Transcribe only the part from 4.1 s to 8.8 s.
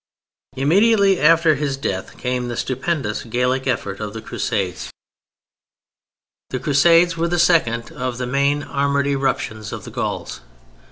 the Crusades. The Crusades were the second of the main